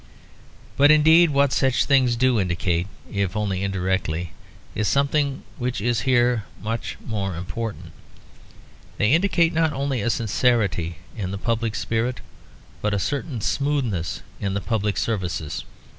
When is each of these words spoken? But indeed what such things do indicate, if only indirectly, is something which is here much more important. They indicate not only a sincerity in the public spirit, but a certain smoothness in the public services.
But 0.77 0.89
indeed 0.89 1.29
what 1.29 1.53
such 1.53 1.85
things 1.85 2.15
do 2.15 2.39
indicate, 2.39 2.87
if 3.13 3.35
only 3.35 3.61
indirectly, 3.61 4.33
is 4.73 4.87
something 4.87 5.43
which 5.59 5.79
is 5.79 5.99
here 6.09 6.43
much 6.59 6.97
more 7.05 7.35
important. 7.35 7.91
They 8.97 9.13
indicate 9.13 9.53
not 9.53 9.73
only 9.73 10.01
a 10.01 10.09
sincerity 10.09 10.95
in 11.15 11.29
the 11.29 11.37
public 11.37 11.75
spirit, 11.75 12.19
but 12.81 12.95
a 12.95 12.97
certain 12.97 13.41
smoothness 13.41 14.23
in 14.39 14.55
the 14.55 14.61
public 14.61 14.97
services. 14.97 15.65